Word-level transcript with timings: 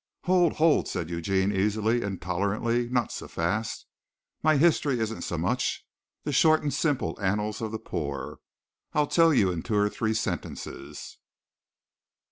"Hold! 0.23 0.53
Hold!" 0.53 0.87
said 0.87 1.11
Eugene 1.11 1.51
easily 1.51 2.01
and 2.01 2.19
tolerantly. 2.19 2.89
"Not 2.89 3.11
so 3.11 3.27
fast. 3.27 3.85
My 4.41 4.57
history 4.57 4.99
isn't 4.99 5.21
so 5.21 5.37
much. 5.37 5.85
The 6.23 6.33
short 6.33 6.63
and 6.63 6.73
simple 6.73 7.15
annals 7.21 7.61
of 7.61 7.71
the 7.71 7.77
poor. 7.77 8.39
I'll 8.93 9.05
tell 9.05 9.31
you 9.31 9.51
in 9.51 9.61
two 9.61 9.75
or 9.77 9.89
three 9.91 10.15
sentences." 10.15 11.19